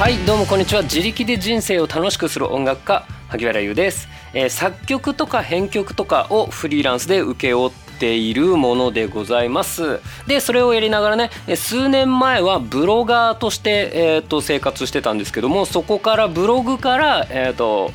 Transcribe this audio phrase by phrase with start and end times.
[0.00, 0.80] はいどうもこんにちは。
[0.80, 10.00] 自力で人生を楽しくする音楽家萩原優です、えー、作曲とか編曲とかをフリーランスで請け負っているものでございます。
[10.26, 17.92] でそれをやりながらね数年前はブロガーとして、えー、と生活してたんですけどもそこからブログから、えー、と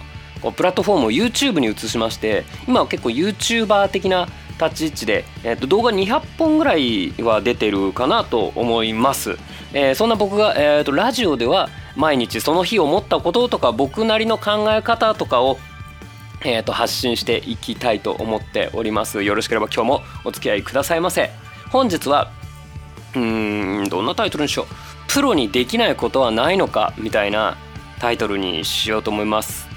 [0.55, 4.27] プラットフォームを YouTube に移しまして今は結構 YouTuber 的な
[4.61, 9.37] 立ち位置で、えー、と動画200本ぐらいは出てるかなと思います、
[9.75, 15.57] えー、そんな僕が、えー、とラジオでは毎日その日思ったこととか僕なりの考え方とかを
[16.43, 19.23] えー、と発信していきたいと思っております。
[19.23, 21.31] よろしければ今日もお付き合いくださいませ。
[21.71, 22.31] 本日は
[23.15, 24.67] うーんどんなタイトルにしよう。
[25.07, 27.57] プロにできないことはないのかみたいな
[27.99, 29.67] タイトルにしようと思います。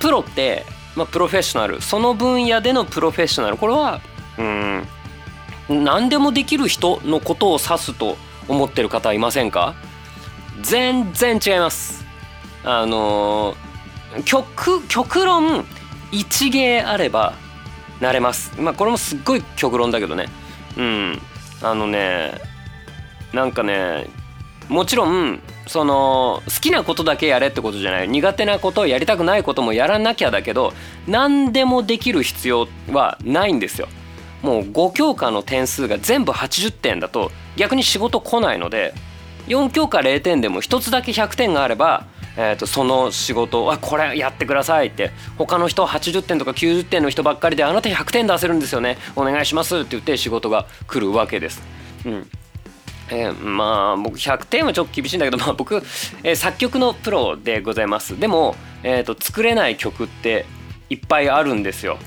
[0.00, 0.64] プロって、
[0.96, 1.82] まあ、プロフェッショナル。
[1.82, 3.58] その分野でのプロフェッショナル。
[3.58, 4.00] これは
[4.38, 4.88] うん
[5.68, 8.16] 何でもできる人のことを指すと
[8.48, 9.74] 思ってる方いませんか？
[10.62, 12.04] 全然違います。
[12.64, 13.54] あの
[14.24, 15.64] 極極論
[16.12, 17.34] 一芸あれば
[18.00, 18.52] なれます。
[18.60, 20.26] まあこれもすっごい極論だけどね。
[20.76, 21.18] うん。
[21.62, 22.40] あのね
[23.32, 24.08] なんかね
[24.68, 28.08] もちろんその好きなことだけやれってことじゃない。
[28.08, 30.72] 苦手なことやりたくないこともやらなきゃだけど
[31.06, 33.88] 何でもできる必要はないんですよ。
[34.42, 38.94] もう5教科の点数が全部80点だと逆に仕事来ないので
[39.46, 51.62] 4教科0点でも1つだけ100点があれば、えー、とその仕事あこれやってくださいって他の人80点とか90点の人ばっかりであなた100点出せるんですよねお願いしますって言って仕事が来るわけです。
[52.06, 52.30] うん
[53.10, 55.76] えー、まあ僕100点はちょっと厳しいんだけど、まあ、僕、
[56.22, 60.46] えー、作曲のプロでございますでも、えーと、作れない曲って
[60.88, 61.98] いっぱいあるんですよ。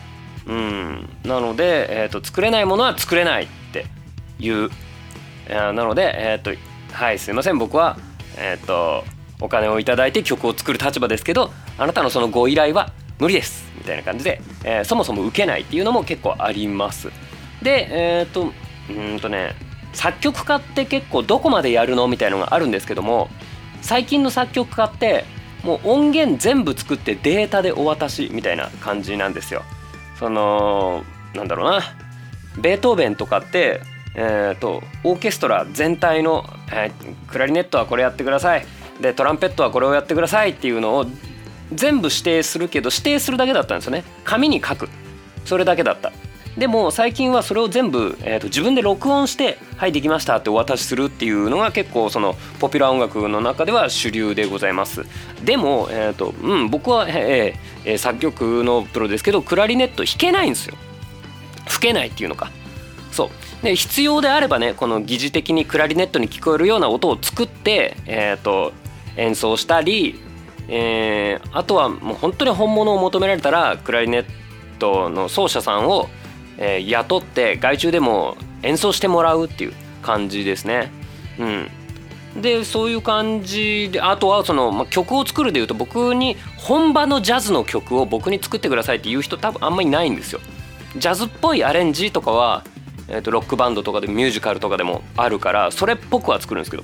[0.48, 3.88] うん、なので、えーと、作れないものは作れないって
[4.40, 4.70] いう、
[5.50, 6.52] なので、えーと
[6.94, 7.58] はいすいません。
[7.58, 7.98] 僕は
[8.38, 9.04] えっ、と
[9.42, 13.66] お金を頂いて曲を作る立場ですけどあなたのそのご依頼は無理です。
[13.78, 17.10] みたいな感じで、えー、そもそも受けないっていうのも結構あります。
[17.62, 18.52] でえっ、と
[18.90, 19.56] うんとね
[19.94, 22.08] 作曲家って結構どこまでやるの？
[22.08, 23.30] みたいのがあるんですけども
[23.82, 25.26] 最近の作曲家って
[25.64, 29.64] もう音源全部作ってデータでお渡しみたいな感じなんですよ。
[30.20, 31.04] その
[31.34, 31.82] なんだろうな。
[32.58, 33.82] ベートーベンとかって
[34.16, 38.66] えーと、オーケストラ全体の、えー、クラリネットはこれやってください。
[39.02, 41.06] でトランペットはこれをやってくださいっていうのを
[41.74, 44.04] 全部指定するけど指定するだけだったんですよね。
[44.24, 44.90] 紙に書く。
[45.44, 46.12] それだけだった。
[46.58, 55.06] でも最近はそれを全部、えーと、自分で録音して「はいできました」ってお渡しするっていうのが結構そのポピュラー音楽の中では主流でございます。
[55.44, 60.76] でも、えーとうん、僕は、えーえー、作曲のプロですけどクラリネット弾けないんですよ。
[61.68, 62.50] 吹けないっていうのか。
[63.12, 63.30] そう。
[63.66, 68.72] で必要であればねこの疑似的にクラリネットに聞こえるような音を作って、えーと、
[69.18, 70.22] 演奏したり、
[70.68, 74.26] えー、あとはもう本当に本物を求められたらクラリネッ
[74.78, 76.10] トの奏者さんを、
[76.58, 79.74] えー、雇って外注でも演奏してもらうっていう
[80.04, 80.92] 感じですね。
[81.40, 90.40] うん、でそういう感じであとはその、まあ、曲を作るでいうと僕に本場のジャズの曲を僕に作ってくださいっていう人多分あんまりないんですよ。
[90.98, 92.64] ジャズっぽいアレンジとかは
[93.08, 96.84] えー、とロックバンドとかでミュージカルとかでもあるからそれっぽくは作るんですけど。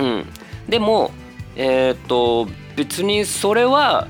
[0.00, 0.26] うん。
[0.68, 1.10] でも
[1.56, 4.08] えっ、ー、と別にそれは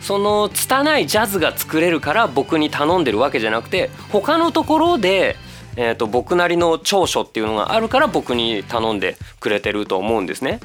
[0.00, 5.36] その拙いジャズが作れるから僕に頼んでるわけじゃなくて他のところで、
[5.76, 10.60] えー、と僕なりの長所っていうのがあるから僕に頼んでくれてると思うんですね。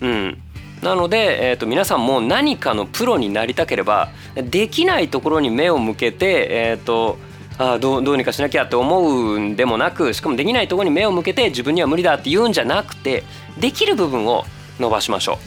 [0.00, 0.42] うん、
[0.82, 7.18] なので、えー、と皆さんも何かのプロになりたければできないところに目を向けて、えー、と
[7.58, 13.24] あどうどうにかしなきゃって思うんでもなくしかもできないところに目を向けて自分には無理だって言うんじゃなくて
[13.58, 14.44] できる部分を
[14.80, 15.38] 伸ばしましょ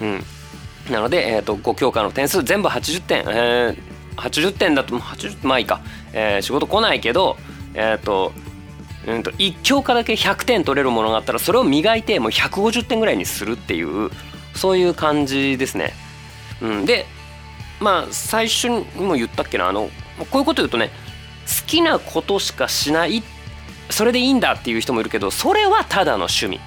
[0.00, 0.04] う。
[0.04, 0.24] うん、
[0.90, 3.76] なので、えーと、5教科の点数全部80点、えー、
[4.16, 5.80] 80点だと80まあいいか、
[6.12, 7.36] えー、仕事来ないけど、
[7.74, 8.32] えーと
[9.06, 14.10] うんと、1教科だけ100点取れるものがあったらそれを磨いてもう150点ぐらいにするっていう
[14.54, 15.92] そういう感じですね。
[16.60, 17.06] うん、で
[17.80, 19.90] まあ最初にも言ったっけなあの
[20.30, 20.90] こういうこと言うとね
[21.46, 23.22] 好きなことしかしない
[23.90, 26.60] それでいいんだっていう人もいるけどそれはただの趣味。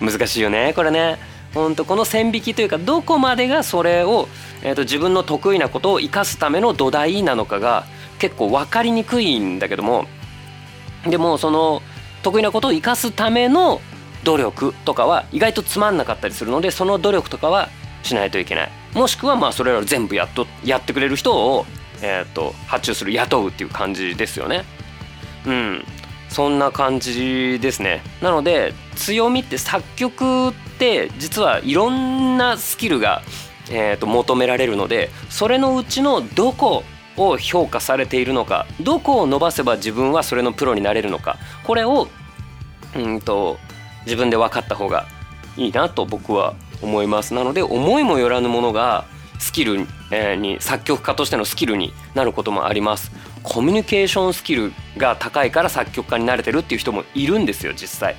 [0.00, 1.18] 難しいよねこれね。
[1.54, 4.28] ほんとこの線引きというかどこまでがそれを、
[4.62, 7.84] えーと、自分の得意なことを生かすための土台なのかが
[8.18, 10.06] 結構分かりにくいんだけども。
[11.06, 11.82] でもその
[12.22, 13.80] 得意なことを生かすための
[14.24, 17.68] 努力とかは意外とつまんなかったりするのでその努力とかは
[18.02, 18.70] しないといけない。
[18.94, 21.66] もしくはまあそれらを全部やっとやってくれる人を
[22.02, 24.64] えーと、発注する雇うっていう感じですよね。
[25.46, 25.84] うん、
[26.28, 28.02] そんな感じですね。
[28.20, 33.22] なので強みって作曲って実はいろんなスキルが、
[33.70, 36.84] えー、と求められるのでそれのうちのどこ
[37.16, 42.08] を評価されているのかどこを伸ばせば自分はそれのプロになれるのかこれを
[42.96, 43.58] うんと
[44.04, 45.06] 自分で分かった方が
[45.56, 47.34] いいなと僕は思います。
[47.34, 49.04] なので思いもよらぬものが
[49.38, 49.86] スキル
[50.36, 53.10] に作曲家としてのスキルになることもあります
[53.42, 58.16] コミュニケーションスキルが高いから作曲家になれてるっていう人もいるんですよ実際。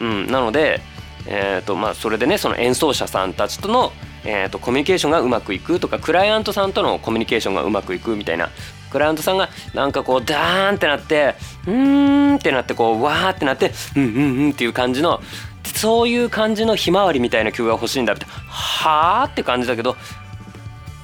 [0.00, 0.80] うん、なので、
[1.26, 3.92] えーとまあ、それでねその演奏者さんたちとの、
[4.24, 8.50] えーと、コミュニケーションがうまくいくとかクライアントさんとのコミュニケーションがうまくいくみたいな
[8.90, 11.34] クライアントさんがなんかこうダーンってなって
[11.66, 15.20] うーんってなってこうわーってなってうんうんうんっていう感じの
[15.64, 19.96] そういう感じのひまわりみたいな曲が欲しいんだってはあって感じだけど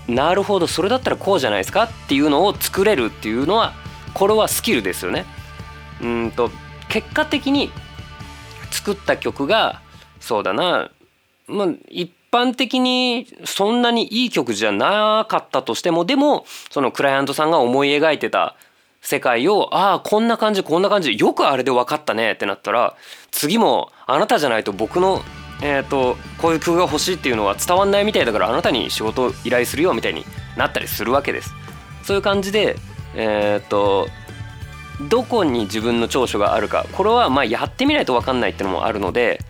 [0.09, 3.73] なるほどそれだったらこうじゃないですかっていうのを作れるっていうのは
[4.13, 5.25] これはスキルですよね。
[6.03, 6.51] うんと
[6.89, 7.71] 結果的に
[8.71, 9.81] 作った曲が
[10.21, 10.91] そうだな、
[11.47, 18.57] まあ、一般的にそんなにいい曲じゃなかったとしてもでもそのクライアントさんが思い描いてた
[19.01, 22.97] 世界をああこんな感じこんな感じよくあれで分かったねってなったら
[23.31, 25.23] 次もあなたじゃないと僕の
[25.67, 30.27] えーと、こういう工夫が欲しいっていうのは伝わんないみたいだからあなたに仕事を依頼するよみたいに
[30.59, 31.55] なったりするわけです。
[32.03, 32.77] そういう感じで、
[33.15, 34.07] えーと、
[35.09, 39.41] どこに自分の長所があるかこれはまあやってみないと分かんないっていうのもあるので、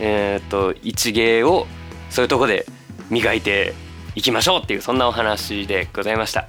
[0.00, 1.66] えーと、一芸を
[2.08, 2.64] そういうとこで
[3.10, 3.74] 磨いて
[4.14, 6.46] いきましょうっていうそんなお話でございました。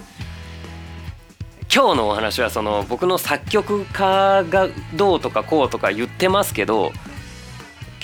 [1.74, 6.94] 今日のお話はその僕の作曲家がどうとかこうとか言ってますけど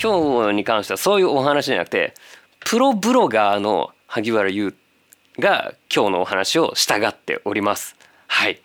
[0.00, 2.14] 今日に関してはそういうお話じゃなくて
[2.60, 4.74] プロブロガーの萩原優
[5.38, 7.96] が今日のお話を従っております。
[8.26, 8.60] はい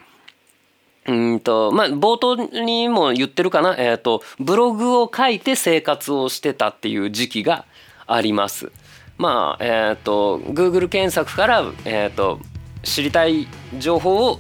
[1.08, 7.66] うんとまあ冒頭にも言ってるかな、えーと、ブログを書いて生活をしてたっていう時期が
[8.06, 8.72] あります。
[9.18, 12.40] まあえっ、ー、と Google 検索から、えーと、
[12.84, 13.48] 知りたい
[13.80, 14.40] 情報を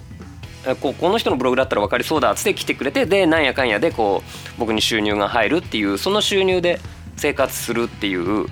[0.75, 6.79] ここの人のブログだったら分かりそうだっつって来てくれてでなんやかんやでこう僕に収入が入るっていうその収入で
[7.15, 8.47] 生活するっていう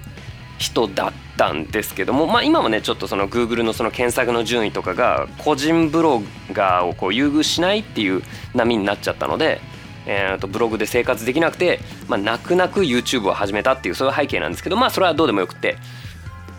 [0.57, 6.21] 人だったんですけども、まあ、今もねちょっとその Google のその検索の順位とかが個人ブロ
[6.53, 8.21] ガーをこう優遇しないっていう
[8.53, 9.59] 波になっちゃったので、
[10.05, 15.77] えー、とブログで生活できなくて、まあ、泣く泣く YouTube を始めたっていうそういう背景なんですけどまあそれはどうでもよくて。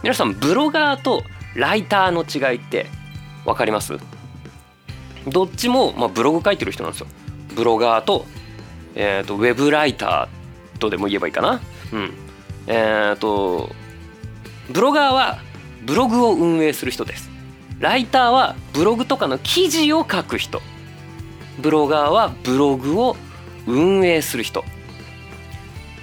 [0.03, 1.25] 皆さんブロガーと
[1.57, 2.87] ライターの違いって
[3.45, 3.99] 分かります？
[5.27, 7.07] どっちも、まあ、ブログ書いてる人なんですよ。
[7.55, 8.27] ブロガーと,、
[8.95, 11.61] えーと、ウェブライターとでも言えばいいかな。
[11.93, 12.13] うん、
[12.67, 13.71] えっ、ー、と
[14.71, 15.39] ブロガーは
[15.85, 17.31] ブログを運営する人です。
[17.79, 20.61] ライターはブログとかの記事を書く人。
[21.59, 23.17] ブロガーはブログを
[23.67, 24.65] 運営する人。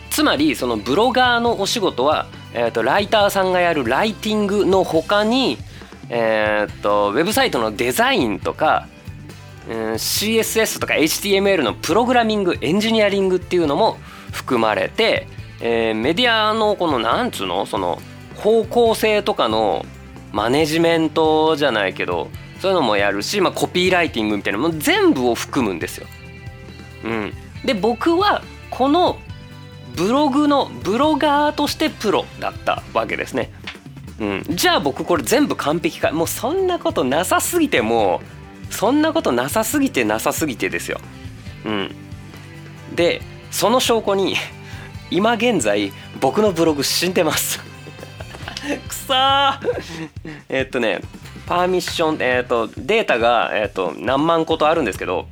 [0.09, 5.57] つまりそのブロガーのお仕事は、えーと、ライターさんがやるライティングの他に、
[6.09, 8.87] えーとウェブサイトのデザインとか
[9.68, 13.98] CSS とか HTML のプログラミングエンジニアリングっていうのも
[14.31, 15.27] 含まれて、
[15.62, 18.01] えー、メディアのこのなんつうのその
[18.36, 19.86] 方向性とかの
[20.31, 22.30] マネジメントじゃないけど
[22.60, 26.07] そういうのもやるし、まあ、コピーライティングみたいなのも全部を含むんですよ。
[27.04, 27.33] うん、
[27.66, 29.19] で僕はこの
[29.95, 33.52] ブログのブロガーとしてプロだったわけですね。
[34.19, 38.43] うん、じゃあ僕これ全部完璧かもうそんなことなさすぎてもう
[38.73, 40.99] そんなことなさすぎてなさすぎてですよ。
[41.65, 41.95] うん、
[42.94, 44.35] でその証拠に
[45.11, 47.59] 今現在僕のブログ死んでます。
[48.87, 49.59] くそー。
[50.49, 51.01] えっとね
[51.45, 55.27] パーミッション、えーと、データが、えーと、何万個とあるんですけど、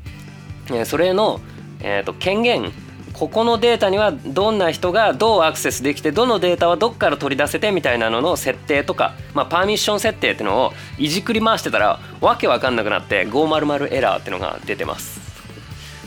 [0.67, 1.39] えー、それの、
[1.79, 2.73] えーと権限
[3.21, 15.21] ここのデータにはどんな人がどうアクセスできてどのデータはどっから取り出せてみたいなのの設定とか、まあ、パーミッション設定っていうのをいじくり回してたらわけわかんなくなって500エラーっていうのが出てます。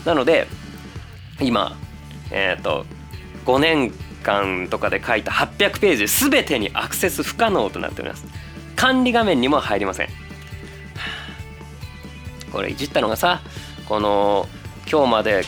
[0.03, 0.47] なので
[1.39, 1.77] 今
[2.31, 2.85] えっ、ー、と
[3.45, 8.25] 5年間とかで書いた800ページ全てにアクセス不可能となっております。
[8.75, 10.09] 管理画面にも入りません。
[12.51, 13.39] これいじったのがさ
[13.87, 14.49] この
[14.91, 15.43] 今日まで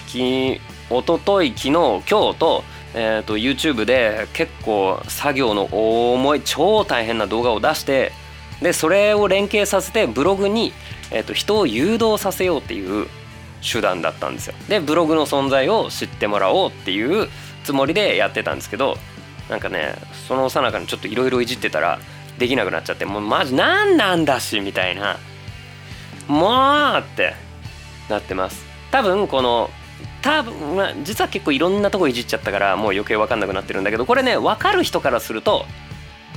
[0.90, 2.64] 一昨日昨日今日と,、
[2.94, 8.12] えーと、YouTube で結構作業の重い超大変な動画を出して
[8.62, 10.74] でそれを連携させてブログに、
[11.12, 13.08] えーと、人を誘導させようっていう
[13.62, 14.54] 手段だったんですよ。
[14.70, 17.28] でブログの存在を知ってもらおうっていう
[17.64, 18.98] つもりでやってたんですけど
[19.50, 19.96] なんかね
[20.28, 22.00] そのさなかにちょっといろいろいじってたら
[22.38, 25.18] できなくなっちゃってもうマジ何なんだしみたいな
[26.28, 27.34] もうって
[28.10, 29.70] なってます多分この
[30.22, 35.66] 多分、まあ、実は結構いろんなとこいじっちゃったからもう余計分かんなくなってるんだけどこれね分かる人からすると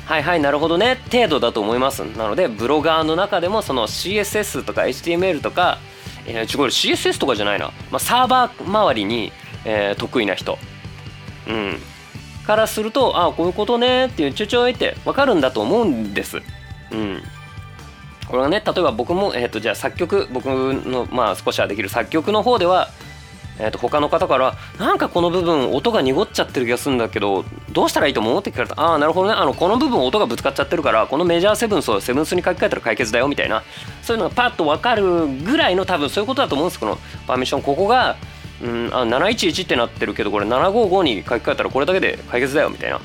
[0.04, 2.00] はいはいなるほどね程度だと思います。
[2.00, 5.78] なのでブロガーの中でもその CSS とか HTML とか、
[6.26, 9.32] えー、これ CSS とかじゃないな、まあ、サーバー周りに、
[9.64, 10.58] えー、得意な人、
[11.48, 11.76] うん、
[12.44, 16.38] からするとああこういうことねっていうちょちょいって分かるんだと思うんです。
[16.90, 17.22] うん。
[18.26, 22.88] これはね例えば僕も、えーと、じゃあ作曲僕の、まあ、少しはできる作曲の方では
[23.60, 28.80] えー、と他の方からなんかこの部分音が濁っちゃってる気がするんだけどどうしたらいいと思うって聞かれた。
[28.80, 29.34] ああなるほどね。
[29.34, 33.62] あのこの部分音がぶつかっちゃってるからこのメジャーセブンスをセブンスに書き換えたら解決だよみたいな。
[34.02, 37.62] そういうのがパッと分かるぐらいの多分そういうことだと思うんですこのパーミッション。
[37.62, 38.16] ここが
[38.62, 43.00] うんあ711ってなってるけどこれ755に書き換えたらこれだけで解決だよみたいな。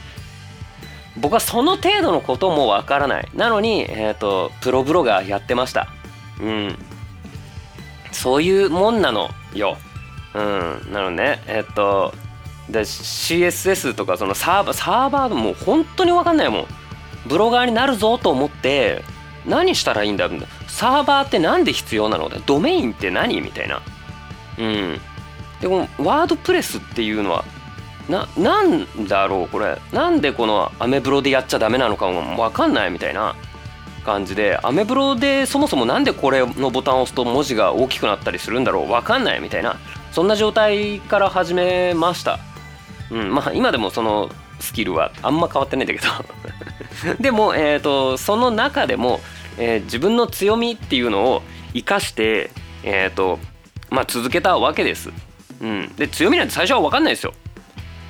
[1.18, 3.28] 僕はその程度のこともわからない。
[3.36, 5.88] なのに、えーと、プロブロガーやってました。
[6.42, 6.78] うん。
[8.12, 9.78] そういうもんなのよ。
[10.36, 11.42] うんなのね。
[11.48, 12.14] えっと
[12.70, 16.66] で CSS とかそのサーバーサーバーもう本当に分かんないもん。
[17.28, 19.04] ブロガーになるぞと思って
[19.46, 20.30] 何したらいいんだ
[20.68, 22.30] サーバーって何で必要なの？
[22.46, 23.40] ドメインって何？
[23.42, 23.82] みたいな。
[24.60, 25.00] うん。
[25.62, 27.46] でこのワードプレスっていうのは
[28.10, 29.78] ななんだろうこれ。
[29.94, 33.36] なんでこのアメブロでやっちゃダメなのかも分かんないみたいな。
[34.06, 38.88] 感じでアメブロでそもそもなんでこれのボタンを押すと文字が大きくなったりするんだろう？
[38.88, 39.78] 分かんないみたいな。
[40.16, 42.40] そんな状態から始めました。
[43.12, 44.30] うんまあ今でもその
[44.62, 47.16] スキルはあんま変わってないんだけど。
[47.20, 49.20] でも、えーと、その中でも、
[49.58, 51.44] えー、自分の強みっていうのを
[51.74, 52.50] 生かして、
[52.84, 53.40] えーと
[53.90, 55.12] まあ、続けたわけです、
[55.60, 57.34] うん、で強みなんて最初は分かんないですよ。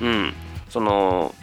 [0.00, 0.34] うん。
[0.68, 1.34] その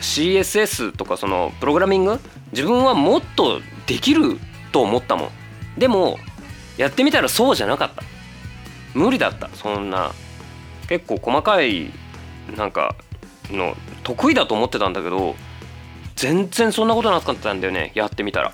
[0.00, 2.18] CSS とかそのプログラミング？
[2.52, 4.38] 自分はもっとできる
[4.72, 5.30] と思ったもん。
[5.76, 6.18] でも
[6.78, 8.15] やってみたらそうじゃなかった。
[8.96, 9.48] 無理だった。
[9.54, 10.12] そんな。
[10.88, 11.90] 結構細かい
[12.56, 12.94] なんか
[13.50, 15.34] の得意だと思ってたんだけど
[16.14, 17.92] 全然そんなことなかったんだよね。
[17.94, 18.52] やってみたら。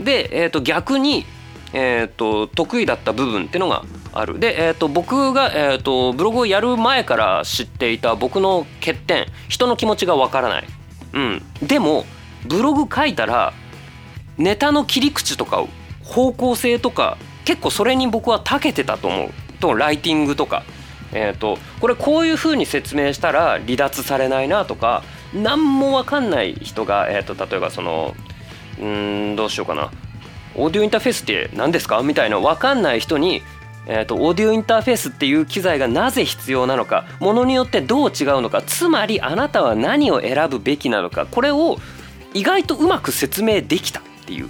[0.00, 1.26] で、えー、と逆に、
[1.72, 4.38] えー、と得意だった部分ってのがある。
[4.38, 10.64] で、えー、と僕が、えー、とブログをやる前から知っていた僕の欠点人の気持ちがわからない、
[11.12, 12.06] うん、でも
[12.46, 13.52] ブログ書いたら
[14.38, 15.64] ネタの切り口とか
[16.04, 19.30] 方向性とか結構それに僕は長けてたと思う。
[19.58, 20.64] とライティングとか、
[21.12, 25.02] えーと、これこういうふうに説明したら離脱されないなとか
[25.34, 28.14] 何も分かんない人が、えーと、例えばその
[28.80, 29.90] うんどうしようかな。
[30.54, 32.02] オーディオインターフェースって何ですか？
[32.02, 33.42] みたいな分かんない人に
[33.90, 41.78] えーと、オーディオインターフェースっていう機材がなぜ必要なのかものによってどう違うのかつまりあなたは何を選ぶべきなのかこれを
[42.34, 44.48] 意外とうまく説明できたっていう、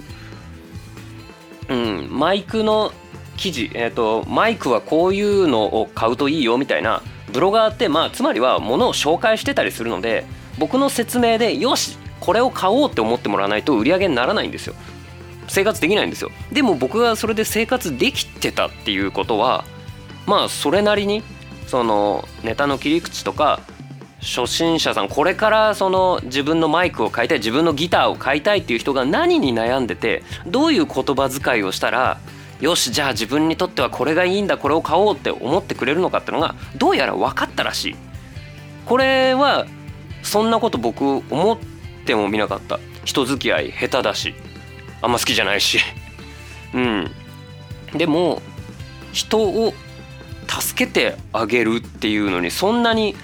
[1.68, 2.92] うん、マイクの
[3.38, 7.02] 記事、えーと、マイクはこういうのを買うといいよみたいな
[7.32, 10.26] ブロガーってまあつまりはものを紹介してたりするので
[10.58, 14.74] 僕の説明でよしこれを買おうって思ってもらわないと売り上げにならないんですよ。
[15.46, 16.30] 生活できないんですよ。
[16.52, 19.64] でも僕がそれで生活できてたっていうことは
[20.26, 21.22] まあそれなりに
[21.66, 23.60] そのネタの切り口とか
[24.20, 32.18] 初心者さんこれからその自分のマイクを買いたい自分のギターを買いたいっていう人が何に悩んでてどういう言葉遣いをしたら
[32.60, 37.96] よしじゃあ自分にとってはこれがいいんだこれを買おうって思ってくれるのかってのがどうやら分かったらしい。
[38.84, 39.66] これは
[40.22, 41.58] そんなこと僕思っ
[42.04, 42.80] てもみなかった。
[43.04, 44.34] 人付き合い下手だし。
[45.00, 45.78] あんま好きじゃないし。
[46.74, 47.10] うん。
[47.94, 48.42] でも
[49.12, 49.72] 人を
[50.48, 53.14] 助けてあげるっていうのにそんなに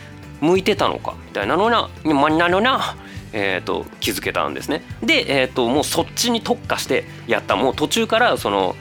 [0.40, 1.14] 向いてたのか。
[1.26, 2.96] みたいなのなまなのな
[3.36, 4.84] えーと、気づけたんですね。
[5.02, 7.56] で、えーともうそっちに特化してやった。
[7.56, 8.76] もう途中からその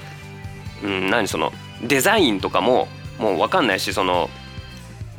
[0.82, 1.52] うん、何その
[1.84, 2.88] デザインとかも
[3.20, 4.30] もう分かんないしその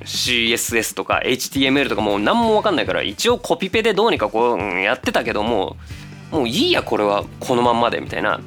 [0.04, 5.76] CSS とか HTML とかもう何も分かんないから一応コピペでどうにかこうやってたけども
[6.30, 8.40] もういいやこれはこのまんまでみたいな。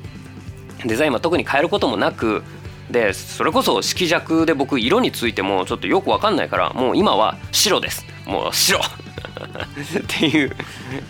[0.85, 2.43] デザインは特に変えることもなく
[2.91, 8.05] でそれこそ色弱で僕色についてもちょっとよく分かんないからもう今は白です。
[8.25, 8.79] もう白。
[8.79, 8.83] っ
[10.07, 10.55] ていう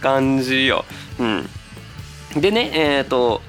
[0.01, 0.85] 感じよ。
[1.19, 1.49] うん、
[2.35, 3.41] でねえっ、ー、と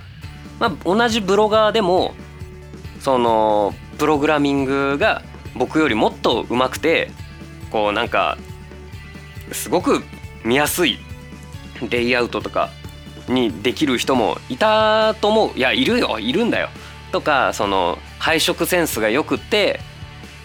[0.59, 2.15] まあ同じブロガーでも
[3.01, 5.23] そのプログラミングが
[5.55, 7.11] 僕よりもっと上手くて
[7.71, 8.39] こうなんか
[9.53, 10.03] すごく
[10.45, 10.99] 見やすい
[11.91, 12.71] レイアウトとか
[13.29, 16.69] にできる人もいたと思ういやいるよいるんだよ
[17.13, 19.81] とかその配色センスがよくって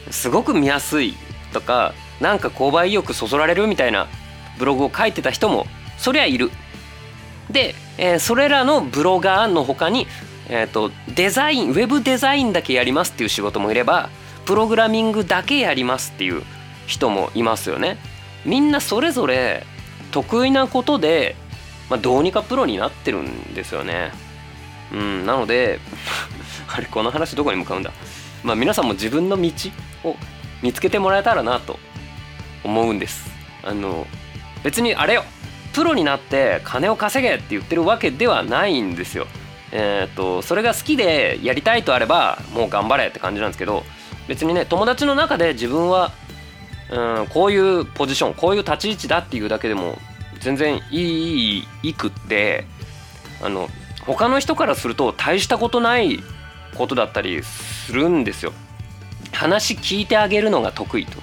[0.09, 1.15] すごく見やすい
[1.53, 4.07] とかなんか購買意欲そそられるみたいな
[4.57, 5.65] ブログを書いてた人も
[5.97, 6.51] そりゃいる。
[7.49, 10.07] で、えー、それらのブロガーの他に
[10.55, 14.09] えーと、デザインウェブデザインだけやりますっていう仕事もいれば
[14.45, 16.43] プログラミングだけやりますっていう
[16.85, 17.97] 人もいますよね。
[18.45, 19.65] みんなそれぞれ
[20.11, 21.35] 得意なことで、
[21.89, 24.11] まあ、どうにかプロになってるんですよね。
[24.91, 25.79] うん、なので
[26.71, 27.91] あれこの話どこに向かうんだ
[28.43, 29.51] まあ皆さんも自分の道
[30.03, 30.15] を
[30.61, 31.79] 見つけてもらえたらなと
[32.63, 33.31] 思うんです
[33.63, 34.05] あの
[34.63, 35.23] 別にあれよ
[35.73, 39.25] プロになって金を稼げって言ってるわけではないんですよ
[39.75, 43.83] えっ、とそれが好きでやりたいとあればもう頑張れって感じなんですけど
[44.27, 46.11] 別にね友達の中で自分は
[46.91, 49.97] うんこういうポジションこういう立ち位置だっていうだけでも
[50.39, 52.65] 全然いいいくって
[53.41, 53.67] あの
[54.05, 56.19] 他の人からすると大したことない
[56.77, 58.53] ことだったりするんですよ。
[59.31, 61.17] 話聞いてあげるのが得意と。
[61.17, 61.21] い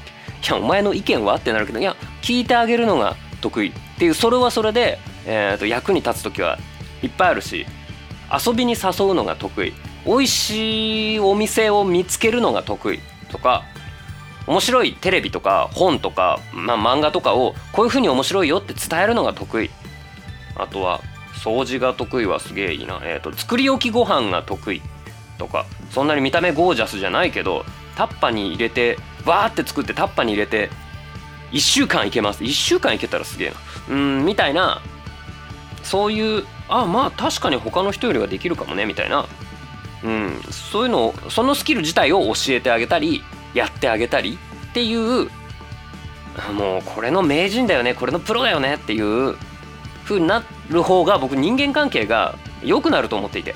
[0.49, 1.37] やお前の意見は？
[1.37, 6.59] ってなるけどいや聞いてあげるのが得意っていうそれはそれで、えー、と役に立つ時は
[7.03, 7.67] いっぱいあるし
[8.33, 9.73] 遊びに誘うのが得意。
[10.07, 13.01] 美味しいお店を見つけるのが得意。
[13.31, 13.65] とか
[14.47, 19.71] 面白いテレビとか本とか、まあ、漫画とかをこういうふうに面白いよって伝えるのが得意。
[20.57, 21.01] あとは
[21.43, 24.83] 掃除が得意はすげえいいな、えーと、作り置きご飯が得意。
[25.39, 27.65] とかそんなに見た目ゴージャスじゃないけど
[27.97, 30.69] タッパに入れてバーって作ってタッパに入れて
[31.53, 32.45] 1週間いけます。
[32.45, 33.57] 1週間いけたらすげえな。
[33.91, 34.83] うんみたいな
[35.83, 39.27] そういうあまあ確かに他の人よりはできるかもねみたいな、
[40.05, 43.23] うん、そういうのをそのスキル自体を教えてあげたり
[43.55, 44.39] やってあげたり
[44.71, 45.29] っていう
[46.57, 49.37] もうこれの名人だよねこれのプロだよねっていう
[50.05, 53.55] 風になる方が僕人間関係が良くなると思っていて、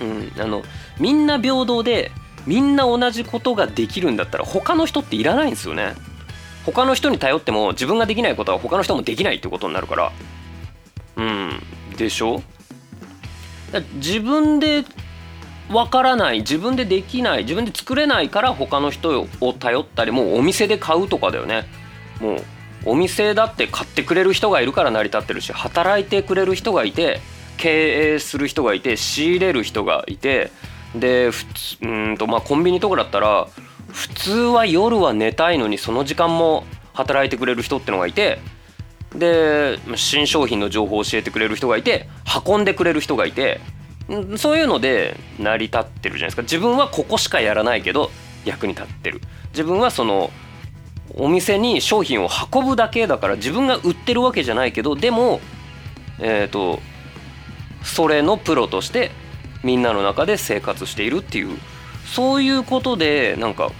[0.00, 0.04] う
[0.38, 0.62] ん、あの
[0.98, 2.10] みんな平等で
[2.46, 5.94] みんな同じことができるんだったら他の人っていらないんですよね。
[6.66, 10.12] 他の人に頼っても自分ができないことは他の人もできないってことになるから。
[11.16, 11.62] うん。
[11.96, 12.42] でしょ？
[13.94, 14.84] 自分で
[15.70, 21.64] わからない自分でできない自分で作れないから他の人を頼ったりもうお店で買うとかだよね。
[22.20, 22.44] もう
[22.86, 27.20] お店だって買ってくれる人がいるから成り立ってるし働いてくれる人がいて
[27.56, 30.50] 経営する人がいて仕入れる人がいて
[30.94, 33.48] で普通うんとまあコンビニとかだったら
[33.88, 38.38] 普通は夜は寝たいのにその時間も働いてくれる人ってのがいて
[39.14, 42.08] で新商品の情報を教えてくれる人がいて
[42.46, 43.60] 運んでくれる人がいて
[44.36, 46.42] そういうので成り立ってるじゃないですか。
[46.42, 48.10] 自分はここしかやらないけど
[48.44, 49.20] 役に立ってる。
[49.50, 50.30] 自分はその
[51.16, 55.40] お店に商品を運ぶだけだから自分が売ってるわけじゃないけどでも
[56.18, 56.80] えっ、ー、と
[57.82, 59.10] それのプロとして
[59.62, 61.56] みんなの中で生活しているっていう
[62.04, 63.70] そういうことでなんか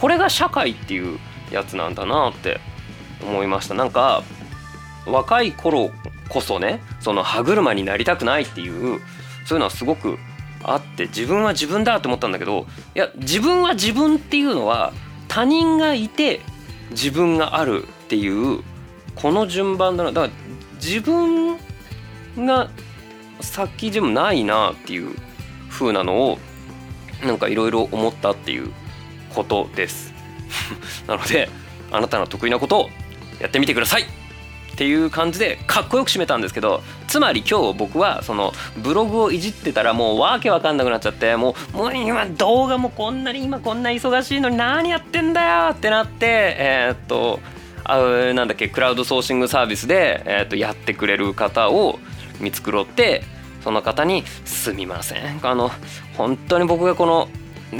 [0.00, 1.18] これが社会っていう
[1.50, 2.60] やつなんだなって
[3.22, 3.74] 思いました。
[3.74, 4.22] なんか
[5.06, 5.90] 若い頃
[6.28, 9.00] こそねその歯車になりたくないっていう
[9.44, 10.18] そういうのはすごく
[10.62, 14.92] あって自分は自分だって思ったんだけどいや自分は自分っていうのは
[15.28, 16.40] 他人がいて
[16.90, 18.62] 自分があるっていう
[19.14, 20.12] この順番だな。
[20.12, 20.32] だから
[20.74, 21.56] 自分
[22.38, 22.70] が
[23.40, 25.14] 先でもないなっていう
[25.70, 26.38] 風なのを
[27.24, 28.70] なんかいろいろ思ったっていう
[29.34, 30.12] ことです。
[31.06, 31.48] なので
[31.90, 32.90] あなたの得意なことを
[33.40, 34.04] やってみてください。
[34.76, 46.26] っていう感じでかっこよく締めたんですけどつまり今日僕はそのブログをいじってたらもうわけわかんなくなっちゃってもうもう今動画もこんなに今こんな忙しいのに何やってんだよってなって
[46.58, 47.40] えー、っと
[47.84, 47.98] あ
[48.34, 51.98] なんだっけクラウドソーシングサービスで、えー、っとやってくれる方を
[52.38, 53.22] 見繕って
[53.64, 55.70] その方に「すみませんあの
[56.18, 57.28] 本当に僕がこの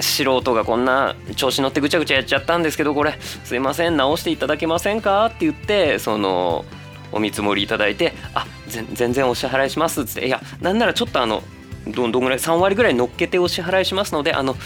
[0.00, 6.64] 素人がこんな調子乗ってぐちゃぐちゃやっちゃったんですけどこれすいません直していただけませんか?」って言ってその
[7.12, 11.42] お見積もりいただいて「あ全然お支払いします」っつって「いやなんならちょっとあの
[11.86, 14.56] どんどんぐらい3割ぐらい乗っけてお支払いしますのであの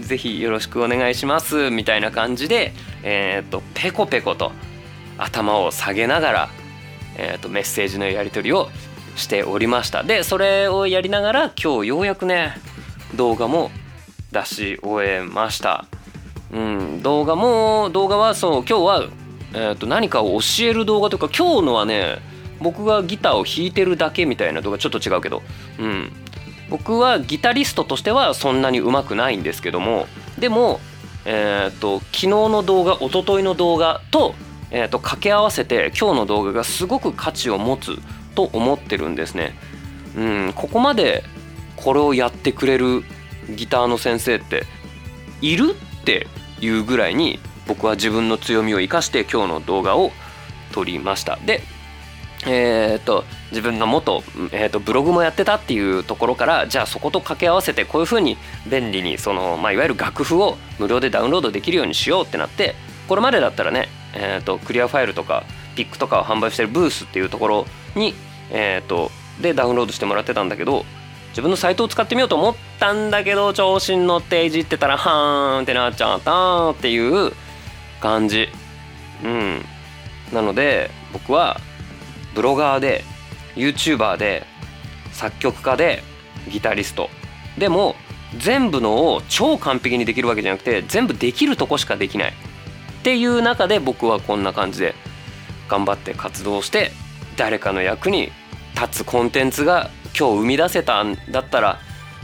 [0.00, 4.52] ぜひよろしくお願いしますみたいな感じでえっ、とペコペコと
[5.18, 6.48] 頭を下げながら、
[7.16, 8.68] えー、とメッセージのやり取りを
[9.16, 10.02] しておりました。
[10.02, 12.54] でそれをやりながら今日ようやくね
[13.14, 13.70] 動画も
[14.30, 15.84] 出し終えました。
[16.52, 19.04] うん動画も動画はそう今日は
[19.54, 22.18] えー、と何かを教える動画とか今日のはね
[22.60, 25.42] 僕がギターを弾いてるだけみたいな動画ちょっと違うけど、
[25.78, 26.12] うん、
[26.70, 30.06] 僕はギタリストとしてはそんなに上手くないんですけども
[30.38, 30.80] でも、
[31.24, 34.34] えーと、昨日の動画一昨日の動画と,、
[34.70, 37.98] えーと掛け合わせて今日の動画がすごく価値を持つ
[38.34, 39.54] と思ってるんですね。
[40.16, 41.24] うん、ここまで
[41.76, 43.02] これをやってくれる
[43.50, 44.64] ギターの先生って
[45.40, 46.26] いるって
[46.60, 50.12] いうぐらいに僕は自分の強みを生かして今日の動画を
[50.72, 51.38] 撮りました。
[51.44, 51.62] で
[52.44, 58.36] えー、っと自分が元、えー、っとブログもやってたっていうところからじゃあそこと掛け合わせてこういうふうに
[58.68, 62.74] 便利にその、まあ、いわゆる楽譜を無料でダウンロードできるようにしようってなって
[63.08, 65.44] これまでだったらね、えー、っとクリアファイルとか
[65.76, 68.14] ピックとかを販売してるブースっていうところに、
[68.50, 70.84] えー、っとでダウンロードしてもらってたんだけど
[71.28, 77.32] 自分のサイトを使ってみようと思ったんだけど調子に乗っていじってたらはーんってなっちゃったっていう
[78.02, 78.48] 感じ。
[79.24, 79.64] うん。
[80.32, 81.60] なので僕は
[82.34, 83.04] ブロガーで
[83.54, 84.44] YouTuber で
[85.12, 86.02] 作曲家で
[86.48, 87.08] ギタリスト。
[87.56, 87.94] でも
[88.38, 92.32] 全部のを超完璧にできるわけじゃなくて全部できるとこしかできない。
[92.32, 94.94] っていう中で僕はこんな感じで
[95.68, 96.92] 頑張って活動して
[97.36, 98.32] 誰かの役に
[98.74, 101.78] 立つコンテンツが今日生み出せたんだったら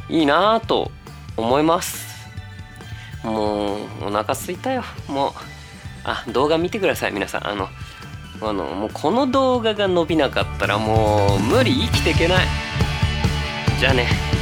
[0.09, 0.91] いいなと
[1.37, 2.09] 思います。
[3.23, 4.83] もうお腹すいたよ。
[5.09, 5.58] もう。
[6.11, 7.47] あ動画見てください皆さん。
[7.47, 7.69] あの
[8.41, 12.47] あのもうこの動画が伸びなかったらもう無理生きていけない。
[13.79, 14.38] じゃあね。